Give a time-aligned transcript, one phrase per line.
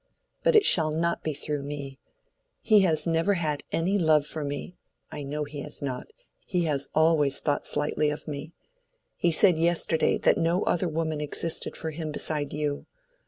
[0.41, 1.99] But it shall not be through me.
[2.63, 7.67] He has never had any love for me—I know he has not—he has always thought
[7.67, 8.51] slightly of me.
[9.15, 12.87] He said yesterday that no other woman existed for him beside you.